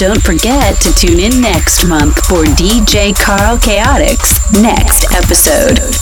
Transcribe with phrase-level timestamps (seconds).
[0.00, 5.99] don't forget to tune in next month for DJ Carl Chaotix next episode.